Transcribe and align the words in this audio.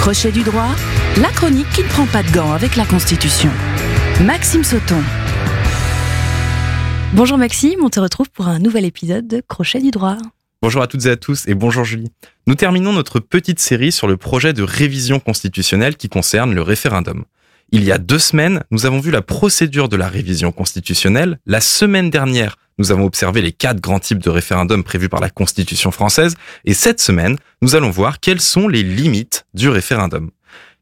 Crochet 0.00 0.32
du 0.32 0.42
droit, 0.42 0.74
la 1.20 1.28
chronique 1.28 1.68
qui 1.74 1.82
ne 1.82 1.88
prend 1.88 2.06
pas 2.06 2.22
de 2.22 2.30
gants 2.30 2.54
avec 2.54 2.74
la 2.74 2.86
Constitution. 2.86 3.50
Maxime 4.24 4.64
Sauton. 4.64 4.96
Bonjour 7.12 7.36
Maxime, 7.36 7.80
on 7.84 7.90
te 7.90 8.00
retrouve 8.00 8.30
pour 8.30 8.48
un 8.48 8.58
nouvel 8.60 8.86
épisode 8.86 9.28
de 9.28 9.42
Crochet 9.46 9.78
du 9.78 9.90
droit. 9.90 10.16
Bonjour 10.62 10.80
à 10.80 10.86
toutes 10.86 11.04
et 11.04 11.10
à 11.10 11.16
tous 11.16 11.46
et 11.48 11.54
bonjour 11.54 11.84
Julie. 11.84 12.10
Nous 12.46 12.54
terminons 12.54 12.94
notre 12.94 13.20
petite 13.20 13.60
série 13.60 13.92
sur 13.92 14.08
le 14.08 14.16
projet 14.16 14.54
de 14.54 14.62
révision 14.62 15.20
constitutionnelle 15.20 15.98
qui 15.98 16.08
concerne 16.08 16.54
le 16.54 16.62
référendum. 16.62 17.26
Il 17.72 17.84
y 17.84 17.92
a 17.92 17.98
deux 17.98 18.18
semaines, 18.18 18.64
nous 18.72 18.84
avons 18.84 18.98
vu 18.98 19.12
la 19.12 19.22
procédure 19.22 19.88
de 19.88 19.96
la 19.96 20.08
révision 20.08 20.50
constitutionnelle. 20.50 21.38
La 21.46 21.60
semaine 21.60 22.10
dernière, 22.10 22.56
nous 22.78 22.90
avons 22.90 23.04
observé 23.04 23.42
les 23.42 23.52
quatre 23.52 23.80
grands 23.80 24.00
types 24.00 24.18
de 24.18 24.28
référendums 24.28 24.82
prévus 24.82 25.08
par 25.08 25.20
la 25.20 25.30
Constitution 25.30 25.92
française. 25.92 26.34
Et 26.64 26.74
cette 26.74 27.00
semaine, 27.00 27.36
nous 27.62 27.76
allons 27.76 27.90
voir 27.90 28.18
quelles 28.18 28.40
sont 28.40 28.66
les 28.66 28.82
limites 28.82 29.46
du 29.54 29.68
référendum. 29.68 30.30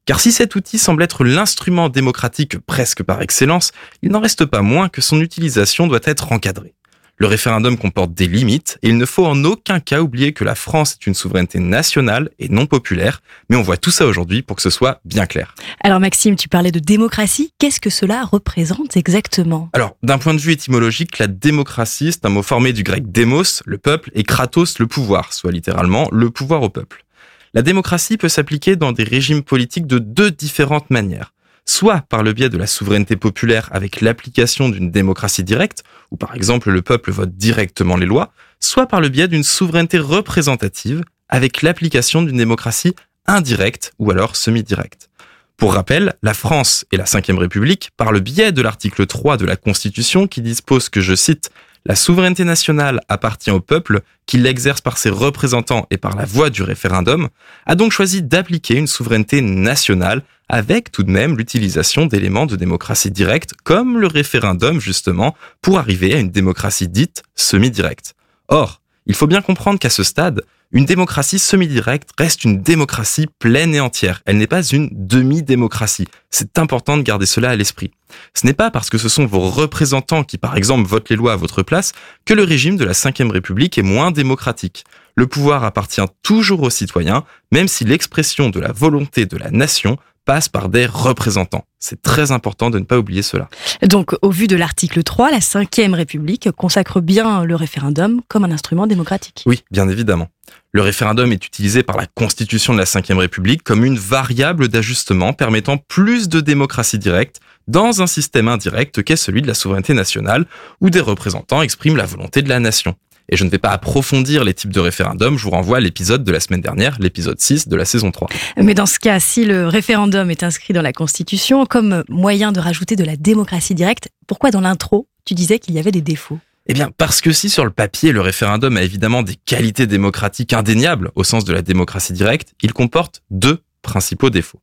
Car 0.06 0.18
si 0.18 0.32
cet 0.32 0.54
outil 0.54 0.78
semble 0.78 1.02
être 1.02 1.24
l'instrument 1.24 1.90
démocratique 1.90 2.56
presque 2.60 3.02
par 3.02 3.20
excellence, 3.20 3.72
il 4.00 4.10
n'en 4.10 4.20
reste 4.20 4.46
pas 4.46 4.62
moins 4.62 4.88
que 4.88 5.02
son 5.02 5.20
utilisation 5.20 5.88
doit 5.88 6.00
être 6.04 6.32
encadrée. 6.32 6.74
Le 7.20 7.26
référendum 7.26 7.76
comporte 7.76 8.14
des 8.14 8.28
limites 8.28 8.78
et 8.82 8.90
il 8.90 8.96
ne 8.96 9.04
faut 9.04 9.26
en 9.26 9.44
aucun 9.44 9.80
cas 9.80 10.00
oublier 10.00 10.32
que 10.32 10.44
la 10.44 10.54
France 10.54 10.92
est 10.92 11.06
une 11.08 11.14
souveraineté 11.14 11.58
nationale 11.58 12.30
et 12.38 12.48
non 12.48 12.66
populaire, 12.66 13.22
mais 13.50 13.56
on 13.56 13.62
voit 13.62 13.76
tout 13.76 13.90
ça 13.90 14.06
aujourd'hui 14.06 14.42
pour 14.42 14.54
que 14.54 14.62
ce 14.62 14.70
soit 14.70 15.00
bien 15.04 15.26
clair. 15.26 15.56
Alors 15.82 15.98
Maxime, 15.98 16.36
tu 16.36 16.48
parlais 16.48 16.70
de 16.70 16.78
démocratie, 16.78 17.52
qu'est-ce 17.58 17.80
que 17.80 17.90
cela 17.90 18.22
représente 18.22 18.96
exactement? 18.96 19.68
Alors, 19.72 19.96
d'un 20.04 20.18
point 20.18 20.32
de 20.32 20.38
vue 20.38 20.52
étymologique, 20.52 21.18
la 21.18 21.26
démocratie, 21.26 22.12
c'est 22.12 22.24
un 22.24 22.28
mot 22.28 22.44
formé 22.44 22.72
du 22.72 22.84
grec 22.84 23.10
démos, 23.10 23.64
le 23.66 23.78
peuple, 23.78 24.12
et 24.14 24.22
kratos, 24.22 24.78
le 24.78 24.86
pouvoir, 24.86 25.32
soit 25.32 25.50
littéralement 25.50 26.08
le 26.12 26.30
pouvoir 26.30 26.62
au 26.62 26.68
peuple. 26.68 27.04
La 27.52 27.62
démocratie 27.62 28.16
peut 28.16 28.28
s'appliquer 28.28 28.76
dans 28.76 28.92
des 28.92 29.02
régimes 29.02 29.42
politiques 29.42 29.88
de 29.88 29.98
deux 29.98 30.30
différentes 30.30 30.90
manières 30.90 31.32
soit 31.68 32.02
par 32.08 32.22
le 32.22 32.32
biais 32.32 32.48
de 32.48 32.56
la 32.56 32.66
souveraineté 32.66 33.16
populaire 33.16 33.68
avec 33.72 34.00
l'application 34.00 34.68
d'une 34.68 34.90
démocratie 34.90 35.44
directe, 35.44 35.84
où 36.10 36.16
par 36.16 36.34
exemple 36.34 36.70
le 36.70 36.82
peuple 36.82 37.10
vote 37.12 37.36
directement 37.36 37.96
les 37.96 38.06
lois, 38.06 38.32
soit 38.58 38.86
par 38.86 39.00
le 39.00 39.08
biais 39.08 39.28
d'une 39.28 39.44
souveraineté 39.44 39.98
représentative 39.98 41.02
avec 41.28 41.62
l'application 41.62 42.22
d'une 42.22 42.38
démocratie 42.38 42.94
indirecte 43.26 43.92
ou 43.98 44.10
alors 44.10 44.34
semi-directe. 44.34 45.10
Pour 45.58 45.74
rappel, 45.74 46.14
la 46.22 46.34
France 46.34 46.86
et 46.90 46.96
la 46.96 47.04
Ve 47.04 47.38
République, 47.38 47.90
par 47.96 48.12
le 48.12 48.20
biais 48.20 48.52
de 48.52 48.62
l'article 48.62 49.06
3 49.06 49.36
de 49.36 49.44
la 49.44 49.56
Constitution 49.56 50.26
qui 50.26 50.40
dispose 50.40 50.88
que, 50.88 51.00
je 51.00 51.14
cite, 51.14 51.50
la 51.84 51.96
souveraineté 51.96 52.44
nationale 52.44 53.00
appartient 53.08 53.50
au 53.50 53.60
peuple 53.60 54.00
qui 54.26 54.38
l'exerce 54.38 54.80
par 54.80 54.98
ses 54.98 55.10
représentants 55.10 55.86
et 55.90 55.96
par 55.96 56.16
la 56.16 56.24
voie 56.24 56.50
du 56.50 56.62
référendum, 56.62 57.28
a 57.66 57.74
donc 57.74 57.92
choisi 57.92 58.22
d'appliquer 58.22 58.74
une 58.74 58.86
souveraineté 58.86 59.40
nationale 59.42 60.22
avec 60.48 60.90
tout 60.92 61.02
de 61.02 61.10
même 61.10 61.36
l'utilisation 61.36 62.06
d'éléments 62.06 62.46
de 62.46 62.56
démocratie 62.56 63.10
directe 63.10 63.52
comme 63.64 63.98
le 63.98 64.06
référendum 64.06 64.80
justement 64.80 65.34
pour 65.62 65.78
arriver 65.78 66.14
à 66.14 66.18
une 66.18 66.30
démocratie 66.30 66.88
dite 66.88 67.22
semi-directe. 67.34 68.14
Or, 68.48 68.80
il 69.06 69.14
faut 69.14 69.26
bien 69.26 69.42
comprendre 69.42 69.78
qu'à 69.78 69.90
ce 69.90 70.02
stade, 70.02 70.42
une 70.70 70.84
démocratie 70.84 71.38
semi-directe 71.38 72.10
reste 72.18 72.44
une 72.44 72.60
démocratie 72.60 73.26
pleine 73.38 73.74
et 73.74 73.80
entière. 73.80 74.20
Elle 74.26 74.36
n'est 74.36 74.46
pas 74.46 74.62
une 74.62 74.90
demi-démocratie. 74.92 76.08
C'est 76.28 76.58
important 76.58 76.98
de 76.98 77.02
garder 77.02 77.24
cela 77.24 77.48
à 77.48 77.56
l'esprit. 77.56 77.90
Ce 78.34 78.46
n'est 78.46 78.52
pas 78.52 78.70
parce 78.70 78.90
que 78.90 78.98
ce 78.98 79.08
sont 79.08 79.24
vos 79.24 79.48
représentants 79.48 80.24
qui, 80.24 80.36
par 80.36 80.58
exemple, 80.58 80.86
votent 80.86 81.08
les 81.08 81.16
lois 81.16 81.32
à 81.32 81.36
votre 81.36 81.62
place 81.62 81.92
que 82.26 82.34
le 82.34 82.42
régime 82.42 82.76
de 82.76 82.84
la 82.84 82.92
Ve 82.92 83.30
République 83.30 83.78
est 83.78 83.82
moins 83.82 84.10
démocratique. 84.10 84.84
Le 85.14 85.26
pouvoir 85.26 85.64
appartient 85.64 86.04
toujours 86.22 86.60
aux 86.60 86.70
citoyens, 86.70 87.24
même 87.50 87.66
si 87.66 87.84
l'expression 87.84 88.50
de 88.50 88.60
la 88.60 88.70
volonté 88.70 89.24
de 89.24 89.38
la 89.38 89.50
nation 89.50 89.96
passe 90.28 90.50
par 90.50 90.68
des 90.68 90.84
représentants. 90.84 91.64
C'est 91.78 92.02
très 92.02 92.32
important 92.32 92.68
de 92.68 92.78
ne 92.78 92.84
pas 92.84 92.98
oublier 92.98 93.22
cela. 93.22 93.48
Donc, 93.80 94.14
au 94.20 94.28
vu 94.28 94.46
de 94.46 94.56
l'article 94.56 95.02
3, 95.02 95.30
la 95.30 95.38
Ve 95.38 95.94
République 95.94 96.50
consacre 96.50 97.00
bien 97.00 97.44
le 97.44 97.56
référendum 97.56 98.20
comme 98.28 98.44
un 98.44 98.50
instrument 98.50 98.86
démocratique. 98.86 99.42
Oui, 99.46 99.64
bien 99.70 99.88
évidemment. 99.88 100.28
Le 100.72 100.82
référendum 100.82 101.32
est 101.32 101.46
utilisé 101.46 101.82
par 101.82 101.96
la 101.96 102.04
Constitution 102.04 102.74
de 102.74 102.78
la 102.78 102.84
Ve 102.84 103.16
République 103.16 103.62
comme 103.62 103.86
une 103.86 103.98
variable 103.98 104.68
d'ajustement 104.68 105.32
permettant 105.32 105.78
plus 105.78 106.28
de 106.28 106.40
démocratie 106.40 106.98
directe 106.98 107.40
dans 107.66 108.02
un 108.02 108.06
système 108.06 108.48
indirect 108.48 109.02
qu'est 109.02 109.16
celui 109.16 109.40
de 109.40 109.46
la 109.46 109.54
souveraineté 109.54 109.94
nationale, 109.94 110.44
où 110.82 110.90
des 110.90 111.00
représentants 111.00 111.62
expriment 111.62 111.96
la 111.96 112.04
volonté 112.04 112.42
de 112.42 112.50
la 112.50 112.60
nation. 112.60 112.96
Et 113.28 113.36
je 113.36 113.44
ne 113.44 113.50
vais 113.50 113.58
pas 113.58 113.70
approfondir 113.70 114.44
les 114.44 114.54
types 114.54 114.72
de 114.72 114.80
référendums, 114.80 115.36
je 115.36 115.44
vous 115.44 115.50
renvoie 115.50 115.78
à 115.78 115.80
l'épisode 115.80 116.24
de 116.24 116.32
la 116.32 116.40
semaine 116.40 116.60
dernière, 116.60 116.96
l'épisode 116.98 117.38
6 117.38 117.68
de 117.68 117.76
la 117.76 117.84
saison 117.84 118.10
3. 118.10 118.28
Mais 118.56 118.74
dans 118.74 118.86
ce 118.86 118.98
cas, 118.98 119.20
si 119.20 119.44
le 119.44 119.68
référendum 119.68 120.30
est 120.30 120.42
inscrit 120.42 120.72
dans 120.72 120.82
la 120.82 120.92
Constitution 120.92 121.66
comme 121.66 122.04
moyen 122.08 122.52
de 122.52 122.60
rajouter 122.60 122.96
de 122.96 123.04
la 123.04 123.16
démocratie 123.16 123.74
directe, 123.74 124.08
pourquoi 124.26 124.50
dans 124.50 124.60
l'intro, 124.60 125.08
tu 125.24 125.34
disais 125.34 125.58
qu'il 125.58 125.74
y 125.74 125.78
avait 125.78 125.92
des 125.92 126.00
défauts? 126.00 126.38
Eh 126.70 126.74
bien, 126.74 126.90
parce 126.96 127.20
que 127.22 127.32
si 127.32 127.48
sur 127.48 127.64
le 127.64 127.70
papier, 127.70 128.12
le 128.12 128.20
référendum 128.20 128.76
a 128.76 128.82
évidemment 128.82 129.22
des 129.22 129.36
qualités 129.36 129.86
démocratiques 129.86 130.52
indéniables 130.52 131.10
au 131.14 131.24
sens 131.24 131.44
de 131.44 131.52
la 131.52 131.62
démocratie 131.62 132.12
directe, 132.12 132.52
il 132.62 132.74
comporte 132.74 133.22
deux 133.30 133.62
principaux 133.80 134.28
défauts. 134.28 134.60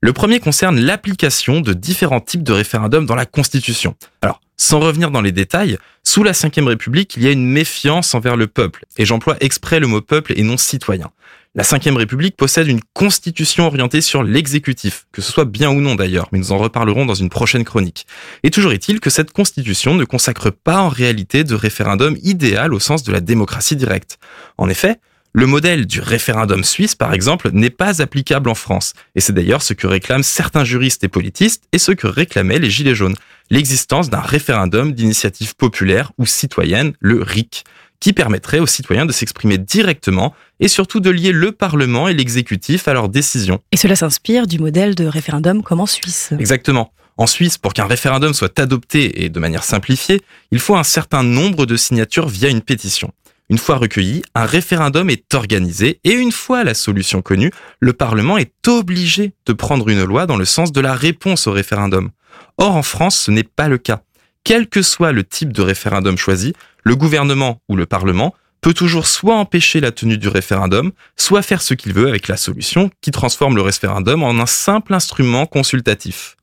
Le 0.00 0.12
premier 0.12 0.40
concerne 0.40 0.78
l'application 0.78 1.60
de 1.60 1.72
différents 1.72 2.20
types 2.20 2.42
de 2.42 2.52
référendums 2.52 3.06
dans 3.06 3.14
la 3.14 3.26
Constitution. 3.26 3.96
Alors, 4.22 4.40
sans 4.56 4.80
revenir 4.80 5.10
dans 5.10 5.20
les 5.20 5.32
détails, 5.32 5.78
sous 6.02 6.22
la 6.22 6.32
Ve 6.32 6.66
République, 6.66 7.16
il 7.16 7.24
y 7.24 7.28
a 7.28 7.32
une 7.32 7.46
méfiance 7.46 8.14
envers 8.14 8.36
le 8.36 8.46
peuple, 8.46 8.84
et 8.96 9.04
j'emploie 9.04 9.36
exprès 9.40 9.80
le 9.80 9.86
mot 9.86 10.00
peuple 10.00 10.32
et 10.36 10.42
non 10.42 10.56
citoyen. 10.56 11.10
La 11.54 11.62
Ve 11.62 11.96
République 11.96 12.36
possède 12.36 12.68
une 12.68 12.82
constitution 12.92 13.66
orientée 13.66 14.02
sur 14.02 14.22
l'exécutif, 14.22 15.06
que 15.10 15.22
ce 15.22 15.32
soit 15.32 15.46
bien 15.46 15.70
ou 15.70 15.80
non 15.80 15.94
d'ailleurs, 15.94 16.28
mais 16.30 16.38
nous 16.38 16.52
en 16.52 16.58
reparlerons 16.58 17.06
dans 17.06 17.14
une 17.14 17.30
prochaine 17.30 17.64
chronique. 17.64 18.06
Et 18.42 18.50
toujours 18.50 18.72
est-il 18.72 19.00
que 19.00 19.08
cette 19.08 19.32
constitution 19.32 19.94
ne 19.94 20.04
consacre 20.04 20.50
pas 20.50 20.80
en 20.80 20.90
réalité 20.90 21.44
de 21.44 21.54
référendum 21.54 22.16
idéal 22.22 22.74
au 22.74 22.78
sens 22.78 23.04
de 23.04 23.12
la 23.12 23.20
démocratie 23.20 23.74
directe. 23.74 24.18
En 24.58 24.68
effet, 24.68 24.98
le 25.32 25.46
modèle 25.46 25.86
du 25.86 26.00
référendum 26.00 26.64
suisse, 26.64 26.94
par 26.94 27.12
exemple, 27.12 27.50
n'est 27.52 27.70
pas 27.70 28.00
applicable 28.00 28.48
en 28.48 28.54
France. 28.54 28.94
Et 29.14 29.20
c'est 29.20 29.34
d'ailleurs 29.34 29.60
ce 29.60 29.74
que 29.74 29.86
réclament 29.86 30.22
certains 30.22 30.64
juristes 30.64 31.04
et 31.04 31.08
politistes 31.08 31.64
et 31.72 31.78
ce 31.78 31.92
que 31.92 32.06
réclamaient 32.06 32.58
les 32.58 32.70
Gilets 32.70 32.94
jaunes. 32.94 33.16
L'existence 33.50 34.10
d'un 34.10 34.20
référendum 34.20 34.92
d'initiative 34.92 35.54
populaire 35.54 36.12
ou 36.18 36.26
citoyenne, 36.26 36.94
le 37.00 37.22
RIC, 37.22 37.64
qui 38.00 38.12
permettrait 38.12 38.58
aux 38.58 38.66
citoyens 38.66 39.06
de 39.06 39.12
s'exprimer 39.12 39.56
directement 39.56 40.34
et 40.60 40.68
surtout 40.68 41.00
de 41.00 41.10
lier 41.10 41.32
le 41.32 41.52
Parlement 41.52 42.08
et 42.08 42.14
l'exécutif 42.14 42.88
à 42.88 42.92
leurs 42.92 43.08
décisions. 43.08 43.60
Et 43.72 43.76
cela 43.76 43.96
s'inspire 43.96 44.46
du 44.46 44.58
modèle 44.58 44.94
de 44.94 45.06
référendum 45.06 45.62
comme 45.62 45.80
en 45.80 45.86
Suisse. 45.86 46.32
Exactement. 46.38 46.92
En 47.18 47.26
Suisse, 47.26 47.56
pour 47.56 47.72
qu'un 47.72 47.86
référendum 47.86 48.34
soit 48.34 48.58
adopté 48.58 49.24
et 49.24 49.28
de 49.30 49.40
manière 49.40 49.64
simplifiée, 49.64 50.20
il 50.50 50.58
faut 50.58 50.76
un 50.76 50.84
certain 50.84 51.22
nombre 51.22 51.64
de 51.64 51.76
signatures 51.76 52.28
via 52.28 52.50
une 52.50 52.60
pétition. 52.60 53.12
Une 53.48 53.58
fois 53.58 53.76
recueilli, 53.76 54.22
un 54.34 54.44
référendum 54.44 55.08
est 55.08 55.32
organisé 55.32 56.00
et 56.02 56.12
une 56.12 56.32
fois 56.32 56.64
la 56.64 56.74
solution 56.74 57.22
connue, 57.22 57.52
le 57.78 57.92
Parlement 57.92 58.38
est 58.38 58.52
obligé 58.66 59.32
de 59.46 59.52
prendre 59.52 59.88
une 59.88 60.02
loi 60.02 60.26
dans 60.26 60.36
le 60.36 60.44
sens 60.44 60.72
de 60.72 60.80
la 60.80 60.94
réponse 60.94 61.46
au 61.46 61.52
référendum. 61.52 62.10
Or, 62.58 62.74
en 62.74 62.82
France, 62.82 63.18
ce 63.18 63.30
n'est 63.30 63.44
pas 63.44 63.68
le 63.68 63.78
cas. 63.78 64.02
Quel 64.44 64.68
que 64.68 64.82
soit 64.82 65.12
le 65.12 65.24
type 65.24 65.52
de 65.52 65.62
référendum 65.62 66.16
choisi, 66.16 66.54
le 66.84 66.96
gouvernement 66.96 67.60
ou 67.68 67.76
le 67.76 67.86
Parlement 67.86 68.34
peut 68.60 68.74
toujours 68.74 69.06
soit 69.06 69.36
empêcher 69.36 69.80
la 69.80 69.92
tenue 69.92 70.18
du 70.18 70.28
référendum, 70.28 70.92
soit 71.16 71.42
faire 71.42 71.62
ce 71.62 71.74
qu'il 71.74 71.92
veut 71.92 72.08
avec 72.08 72.28
la 72.28 72.36
solution 72.36 72.90
qui 73.00 73.10
transforme 73.10 73.56
le 73.56 73.62
référendum 73.62 74.22
en 74.22 74.40
un 74.40 74.46
simple 74.46 74.94
instrument 74.94 75.46
consultatif. 75.46 76.36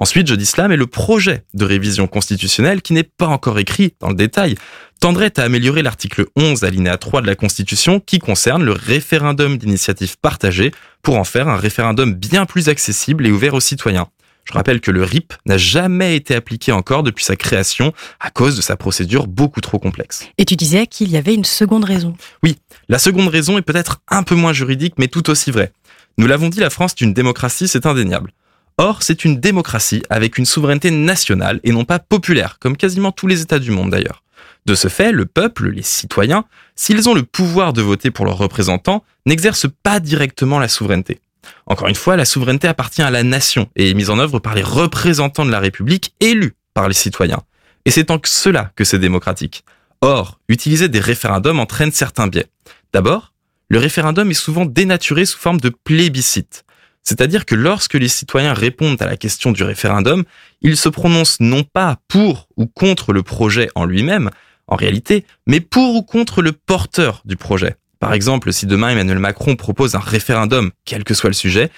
Ensuite, 0.00 0.28
je 0.28 0.36
dis 0.36 0.46
cela, 0.46 0.68
mais 0.68 0.76
le 0.76 0.86
projet 0.86 1.42
de 1.54 1.64
révision 1.64 2.06
constitutionnelle, 2.06 2.82
qui 2.82 2.92
n'est 2.92 3.02
pas 3.02 3.26
encore 3.26 3.58
écrit 3.58 3.94
dans 3.98 4.08
le 4.08 4.14
détail, 4.14 4.54
tendrait 5.00 5.38
à 5.38 5.42
améliorer 5.42 5.82
l'article 5.82 6.26
11 6.36 6.62
alinéa 6.62 6.96
3 6.96 7.22
de 7.22 7.26
la 7.26 7.34
Constitution 7.34 7.98
qui 7.98 8.20
concerne 8.20 8.64
le 8.64 8.72
référendum 8.72 9.58
d'initiative 9.58 10.16
partagée 10.18 10.70
pour 11.02 11.16
en 11.16 11.24
faire 11.24 11.48
un 11.48 11.56
référendum 11.56 12.14
bien 12.14 12.46
plus 12.46 12.68
accessible 12.68 13.26
et 13.26 13.32
ouvert 13.32 13.54
aux 13.54 13.60
citoyens. 13.60 14.06
Je 14.48 14.54
rappelle 14.54 14.80
que 14.80 14.90
le 14.90 15.02
RIP 15.02 15.34
n'a 15.44 15.58
jamais 15.58 16.16
été 16.16 16.34
appliqué 16.34 16.72
encore 16.72 17.02
depuis 17.02 17.24
sa 17.24 17.36
création 17.36 17.92
à 18.18 18.30
cause 18.30 18.56
de 18.56 18.62
sa 18.62 18.76
procédure 18.76 19.26
beaucoup 19.26 19.60
trop 19.60 19.78
complexe. 19.78 20.26
Et 20.38 20.46
tu 20.46 20.56
disais 20.56 20.86
qu'il 20.86 21.10
y 21.10 21.18
avait 21.18 21.34
une 21.34 21.44
seconde 21.44 21.84
raison. 21.84 22.16
Oui, 22.42 22.56
la 22.88 22.98
seconde 22.98 23.28
raison 23.28 23.58
est 23.58 23.62
peut-être 23.62 24.00
un 24.08 24.22
peu 24.22 24.34
moins 24.34 24.54
juridique, 24.54 24.94
mais 24.96 25.08
tout 25.08 25.28
aussi 25.28 25.50
vraie. 25.50 25.72
Nous 26.16 26.26
l'avons 26.26 26.48
dit, 26.48 26.60
la 26.60 26.70
France 26.70 26.92
est 26.92 27.02
une 27.02 27.12
démocratie, 27.12 27.68
c'est 27.68 27.84
indéniable. 27.84 28.32
Or, 28.78 29.02
c'est 29.02 29.26
une 29.26 29.38
démocratie 29.38 30.02
avec 30.08 30.38
une 30.38 30.46
souveraineté 30.46 30.90
nationale 30.90 31.60
et 31.62 31.72
non 31.72 31.84
pas 31.84 31.98
populaire, 31.98 32.58
comme 32.58 32.76
quasiment 32.76 33.12
tous 33.12 33.26
les 33.26 33.42
États 33.42 33.58
du 33.58 33.70
monde 33.70 33.90
d'ailleurs. 33.90 34.22
De 34.64 34.74
ce 34.74 34.88
fait, 34.88 35.12
le 35.12 35.26
peuple, 35.26 35.68
les 35.70 35.82
citoyens, 35.82 36.44
s'ils 36.74 37.08
ont 37.08 37.14
le 37.14 37.22
pouvoir 37.22 37.74
de 37.74 37.82
voter 37.82 38.10
pour 38.10 38.24
leurs 38.24 38.38
représentants, 38.38 39.04
n'exercent 39.26 39.68
pas 39.82 40.00
directement 40.00 40.58
la 40.58 40.68
souveraineté. 40.68 41.20
Encore 41.66 41.88
une 41.88 41.94
fois, 41.94 42.16
la 42.16 42.24
souveraineté 42.24 42.68
appartient 42.68 43.02
à 43.02 43.10
la 43.10 43.22
nation 43.22 43.68
et 43.76 43.90
est 43.90 43.94
mise 43.94 44.10
en 44.10 44.18
œuvre 44.18 44.38
par 44.38 44.54
les 44.54 44.62
représentants 44.62 45.46
de 45.46 45.50
la 45.50 45.60
République 45.60 46.14
élus 46.20 46.54
par 46.74 46.88
les 46.88 46.94
citoyens. 46.94 47.42
Et 47.84 47.90
c'est 47.90 48.10
en 48.10 48.18
cela 48.24 48.72
que 48.76 48.84
c'est 48.84 48.98
démocratique. 48.98 49.64
Or, 50.00 50.38
utiliser 50.48 50.88
des 50.88 51.00
référendums 51.00 51.58
entraîne 51.58 51.92
certains 51.92 52.28
biais. 52.28 52.46
D'abord, 52.92 53.32
le 53.68 53.78
référendum 53.78 54.30
est 54.30 54.34
souvent 54.34 54.64
dénaturé 54.64 55.26
sous 55.26 55.38
forme 55.38 55.60
de 55.60 55.68
plébiscite. 55.68 56.64
C'est-à-dire 57.02 57.46
que 57.46 57.54
lorsque 57.54 57.94
les 57.94 58.08
citoyens 58.08 58.52
répondent 58.52 59.00
à 59.00 59.06
la 59.06 59.16
question 59.16 59.52
du 59.52 59.62
référendum, 59.62 60.24
ils 60.60 60.76
se 60.76 60.88
prononcent 60.88 61.40
non 61.40 61.64
pas 61.64 61.96
pour 62.08 62.48
ou 62.56 62.66
contre 62.66 63.12
le 63.12 63.22
projet 63.22 63.70
en 63.74 63.86
lui-même, 63.86 64.30
en 64.66 64.76
réalité, 64.76 65.24
mais 65.46 65.60
pour 65.60 65.94
ou 65.94 66.02
contre 66.02 66.42
le 66.42 66.52
porteur 66.52 67.22
du 67.24 67.36
projet. 67.36 67.76
Par 68.00 68.12
exemple, 68.12 68.52
si 68.52 68.66
demain 68.66 68.90
Emmanuel 68.90 69.18
Macron 69.18 69.56
propose 69.56 69.96
un 69.96 70.00
référendum, 70.00 70.70
quel 70.84 71.02
que 71.02 71.14
soit 71.14 71.30
le 71.30 71.34
sujet, 71.34 71.70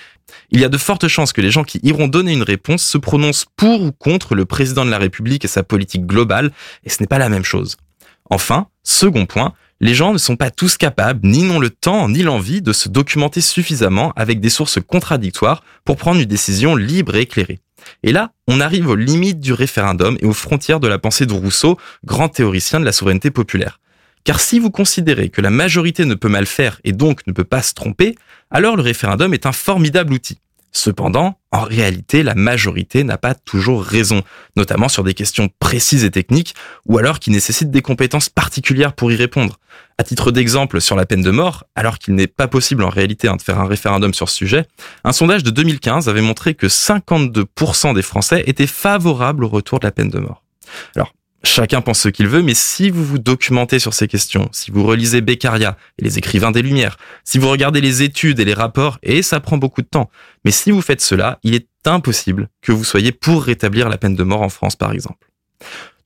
il 0.51 0.61
y 0.61 0.65
a 0.65 0.69
de 0.69 0.77
fortes 0.77 1.09
chances 1.09 1.33
que 1.33 1.41
les 1.41 1.51
gens 1.51 1.65
qui 1.65 1.81
iront 1.83 2.09
donner 2.09 2.33
une 2.33 2.43
réponse 2.43 2.83
se 2.83 2.99
prononcent 2.99 3.47
pour 3.57 3.83
ou 3.83 3.93
contre 3.93 4.35
le 4.35 4.45
président 4.45 4.85
de 4.85 4.91
la 4.91 4.99
République 4.99 5.45
et 5.45 5.49
sa 5.49 5.63
politique 5.63 6.07
globale, 6.07 6.51
et 6.85 6.91
ce 6.91 7.03
n'est 7.03 7.07
pas 7.07 7.19
la 7.19 7.31
même 7.31 7.45
chose. 7.45 7.77
Enfin, 8.29 8.69
second 8.83 9.27
point, 9.27 9.55
les 9.81 9.95
gens 9.95 10.13
ne 10.13 10.19
sont 10.19 10.37
pas 10.37 10.51
tous 10.51 10.77
capables, 10.77 11.27
ni 11.27 11.43
n'ont 11.43 11.59
le 11.59 11.71
temps, 11.71 12.09
ni 12.09 12.23
l'envie 12.23 12.61
de 12.61 12.73
se 12.75 12.91
documenter 12.91 13.41
suffisamment 13.41 14.13
avec 14.15 14.41
des 14.41 14.51
sources 14.51 14.79
contradictoires 14.87 15.65
pour 15.87 15.97
prendre 15.97 16.21
une 16.21 16.27
décision 16.27 16.77
libre 16.77 17.17
et 17.17 17.23
éclairée. 17.23 17.61
Et 18.03 18.13
là, 18.13 18.33
on 18.47 18.61
arrive 18.61 18.89
aux 18.89 18.95
limites 18.95 19.41
du 19.41 19.55
référendum 19.55 20.19
et 20.21 20.27
aux 20.27 20.35
frontières 20.35 20.81
de 20.81 20.89
la 20.89 20.99
pensée 20.99 21.25
de 21.25 21.33
Rousseau, 21.33 21.79
grand 22.05 22.29
théoricien 22.29 22.79
de 22.79 22.85
la 22.85 22.93
souveraineté 22.93 23.31
populaire. 23.31 23.81
Car 24.25 24.41
si 24.41 24.59
vous 24.59 24.71
considérez 24.71 25.29
que 25.29 25.41
la 25.41 25.51
majorité 25.51 26.05
ne 26.05 26.15
peut 26.15 26.29
mal 26.29 26.47
faire 26.47 26.81
et 26.85 26.93
donc 26.93 27.27
ne 27.27 27.33
peut 27.33 27.45
pas 27.45 27.63
se 27.63 27.75
tromper, 27.75 28.17
alors 28.51 28.77
le 28.77 28.83
référendum 28.83 29.33
est 29.35 29.47
un 29.47 29.53
formidable 29.53 30.13
outil. 30.13 30.39
Cependant, 30.73 31.37
en 31.51 31.63
réalité, 31.63 32.23
la 32.23 32.37
majorité 32.37 33.03
n'a 33.03 33.19
pas 33.19 33.35
toujours 33.35 33.83
raison, 33.83 34.23
notamment 34.55 34.89
sur 34.89 35.03
des 35.03 35.15
questions 35.15 35.49
précises 35.59 36.05
et 36.05 36.13
techniques, 36.13 36.55
ou 36.87 36.99
alors 36.99 37.19
qui 37.19 37.31
nécessitent 37.31 37.73
des 37.73 37.83
compétences 37.83 38.29
particulières 38.29 38.93
pour 38.93 39.11
y 39.11 39.17
répondre. 39.17 39.59
À 39.99 40.05
titre 40.05 40.31
d'exemple, 40.31 40.81
sur 40.81 40.95
la 40.95 41.07
peine 41.07 41.23
de 41.23 41.31
mort, 41.33 41.65
alors 41.75 41.99
qu'il 41.99 42.15
n'est 42.15 42.29
pas 42.29 42.47
possible 42.47 42.85
en 42.85 42.89
réalité 42.89 43.27
hein, 43.27 43.35
de 43.35 43.43
faire 43.43 43.59
un 43.59 43.67
référendum 43.67 44.15
sur 44.15 44.29
ce 44.29 44.37
sujet, 44.37 44.67
un 45.03 45.13
sondage 45.13 45.43
de 45.43 45.51
2015 45.51 46.09
avait 46.09 46.21
montré 46.21 46.55
que 46.55 46.69
52% 46.69 47.95
des 47.95 48.03
Français 48.03 48.45
étaient 48.47 48.69
favorables 48.69 49.45
au 49.45 49.49
retour 49.49 49.81
de 49.81 49.87
la 49.87 49.91
peine 49.91 50.09
de 50.09 50.21
mort. 50.21 50.45
Alors, 50.95 51.13
Chacun 51.43 51.81
pense 51.81 52.01
ce 52.01 52.11
qu'il 52.11 52.29
veut, 52.29 52.43
mais 52.43 52.55
si 52.55 52.91
vous 52.91 53.05
vous 53.05 53.19
documentez 53.19 53.79
sur 53.79 53.95
ces 53.95 54.09
questions, 54.09 54.51
si 54.53 54.71
vous 54.71 54.85
relisez 54.85 55.23
Beccaria 55.23 55.79
et 55.99 56.05
les 56.05 56.19
écrivains 56.19 56.51
des 56.51 56.61
Lumières, 56.61 56.99
si 57.25 57.39
vous 57.39 57.49
regardez 57.49 57.81
les 57.81 58.03
études 58.03 58.41
et 58.41 58.45
les 58.45 58.53
rapports, 58.53 58.99
et 59.03 59.23
ça 59.23 59.41
prend 59.41 59.57
beaucoup 59.57 59.81
de 59.81 59.87
temps, 59.87 60.11
mais 60.45 60.51
si 60.51 60.71
vous 60.71 60.83
faites 60.83 61.01
cela, 61.01 61.39
il 61.43 61.55
est 61.55 61.67
impossible 61.87 62.49
que 62.61 62.73
vous 62.73 62.85
soyez 62.85 63.11
pour 63.11 63.43
rétablir 63.43 63.89
la 63.89 63.97
peine 63.97 64.17
de 64.17 64.23
mort 64.23 64.43
en 64.43 64.51
France, 64.51 64.77
par 64.77 64.93
exemple. 64.93 65.31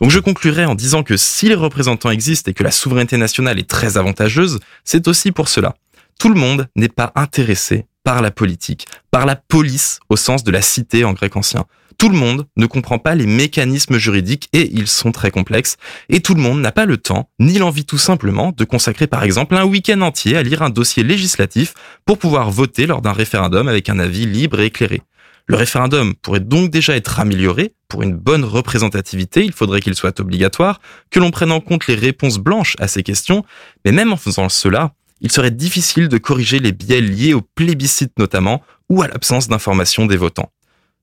Donc 0.00 0.10
je 0.10 0.20
conclurai 0.20 0.64
en 0.66 0.76
disant 0.76 1.02
que 1.02 1.16
si 1.16 1.48
les 1.48 1.54
représentants 1.54 2.10
existent 2.10 2.50
et 2.50 2.54
que 2.54 2.62
la 2.64 2.70
souveraineté 2.70 3.16
nationale 3.16 3.58
est 3.58 3.68
très 3.68 3.96
avantageuse, 3.96 4.60
c'est 4.84 5.08
aussi 5.08 5.32
pour 5.32 5.48
cela. 5.48 5.74
Tout 6.18 6.28
le 6.28 6.38
monde 6.38 6.68
n'est 6.76 6.88
pas 6.88 7.12
intéressé 7.16 7.86
par 8.04 8.22
la 8.22 8.30
politique, 8.30 8.86
par 9.10 9.26
la 9.26 9.34
police 9.34 9.98
au 10.08 10.16
sens 10.16 10.44
de 10.44 10.50
la 10.52 10.62
cité 10.62 11.04
en 11.04 11.12
grec 11.12 11.36
ancien. 11.36 11.64
Tout 12.04 12.10
le 12.10 12.18
monde 12.18 12.46
ne 12.58 12.66
comprend 12.66 12.98
pas 12.98 13.14
les 13.14 13.24
mécanismes 13.24 13.96
juridiques 13.96 14.50
et 14.52 14.70
ils 14.74 14.88
sont 14.88 15.10
très 15.10 15.30
complexes. 15.30 15.78
Et 16.10 16.20
tout 16.20 16.34
le 16.34 16.42
monde 16.42 16.60
n'a 16.60 16.70
pas 16.70 16.84
le 16.84 16.98
temps, 16.98 17.30
ni 17.40 17.56
l'envie 17.56 17.86
tout 17.86 17.96
simplement, 17.96 18.52
de 18.54 18.64
consacrer 18.64 19.06
par 19.06 19.24
exemple 19.24 19.56
un 19.56 19.64
week-end 19.64 20.02
entier 20.02 20.36
à 20.36 20.42
lire 20.42 20.60
un 20.60 20.68
dossier 20.68 21.02
législatif 21.02 21.72
pour 22.04 22.18
pouvoir 22.18 22.50
voter 22.50 22.84
lors 22.84 23.00
d'un 23.00 23.14
référendum 23.14 23.68
avec 23.68 23.88
un 23.88 23.98
avis 23.98 24.26
libre 24.26 24.60
et 24.60 24.66
éclairé. 24.66 25.00
Le 25.46 25.56
référendum 25.56 26.14
pourrait 26.16 26.40
donc 26.40 26.70
déjà 26.70 26.94
être 26.94 27.20
amélioré. 27.20 27.72
Pour 27.88 28.02
une 28.02 28.14
bonne 28.14 28.44
représentativité, 28.44 29.42
il 29.42 29.52
faudrait 29.52 29.80
qu'il 29.80 29.94
soit 29.94 30.20
obligatoire, 30.20 30.82
que 31.10 31.20
l'on 31.20 31.30
prenne 31.30 31.52
en 31.52 31.60
compte 31.60 31.86
les 31.86 31.94
réponses 31.94 32.36
blanches 32.36 32.76
à 32.80 32.86
ces 32.86 33.02
questions, 33.02 33.46
mais 33.86 33.92
même 33.92 34.12
en 34.12 34.18
faisant 34.18 34.50
cela, 34.50 34.92
il 35.22 35.32
serait 35.32 35.50
difficile 35.50 36.08
de 36.08 36.18
corriger 36.18 36.58
les 36.58 36.72
biais 36.72 37.00
liés 37.00 37.32
au 37.32 37.40
plébiscite 37.40 38.12
notamment, 38.18 38.60
ou 38.90 39.00
à 39.00 39.08
l'absence 39.08 39.48
d'information 39.48 40.04
des 40.04 40.18
votants. 40.18 40.50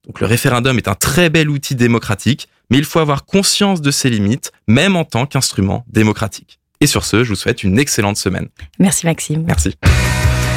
Donc 0.08 0.20
le 0.20 0.28
référendum 0.28 0.78
est 0.78 0.88
un 0.88 0.96
très 0.96 1.30
bel 1.30 1.50
outil 1.50 1.76
démocratique, 1.76 2.48
mais 2.70 2.78
il 2.78 2.86
faut 2.86 3.00
avoir 3.00 3.26
conscience 3.26 3.82
de 3.82 3.92
ses 3.92 4.10
limites, 4.10 4.52
même 4.68 4.96
en 4.96 5.04
tant 5.04 5.26
qu'instrument 5.26 5.86
démocratique. 5.92 6.60
Et 6.80 6.88
sur 6.88 7.06
ce, 7.06 7.24
je 7.24 7.30
vous 7.30 7.36
souhaite 7.36 7.64
une 7.64 7.78
excellente 7.78 8.18
semaine. 8.18 8.50
Merci 8.80 9.06
Maxime. 9.06 9.44
Merci. 9.46 9.76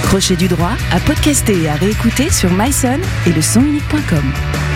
Crochet 0.05 0.37
du 0.37 0.49
droit 0.49 0.73
à 0.91 1.01
podcaster 1.01 1.63
et 1.63 1.69
à 1.69 1.75
réécouter 1.75 2.31
sur 2.31 2.51
myson 2.51 3.01
et 3.27 3.33
le. 3.33 4.74